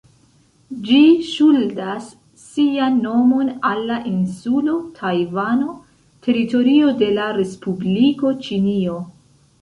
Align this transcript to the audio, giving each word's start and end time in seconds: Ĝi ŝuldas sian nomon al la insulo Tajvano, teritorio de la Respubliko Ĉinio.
Ĝi 0.85 1.01
ŝuldas 1.31 2.07
sian 2.45 2.97
nomon 3.03 3.51
al 3.73 3.83
la 3.91 3.99
insulo 4.13 4.73
Tajvano, 5.01 5.77
teritorio 6.29 6.91
de 7.03 7.11
la 7.21 7.29
Respubliko 7.41 8.37
Ĉinio. 8.49 8.99